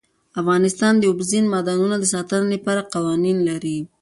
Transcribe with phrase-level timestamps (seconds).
[0.41, 3.77] افغانستان د اوبزین معدنونه د ساتنې لپاره قوانین لري.